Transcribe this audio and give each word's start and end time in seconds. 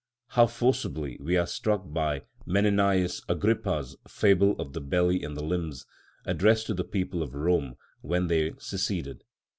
How 0.29 0.47
forcibly 0.47 1.19
we 1.21 1.37
are 1.37 1.45
struck 1.45 1.93
by 1.93 2.23
Menenius 2.47 3.21
Agrippa's 3.29 3.95
fable 4.07 4.59
of 4.59 4.73
the 4.73 4.81
belly 4.81 5.21
and 5.23 5.37
the 5.37 5.43
limbs, 5.45 5.85
addressed 6.25 6.65
to 6.65 6.73
the 6.73 6.83
people 6.83 7.21
of 7.21 7.35
Rome 7.35 7.75
when 8.01 8.25
they 8.25 8.53
seceded. 8.57 9.23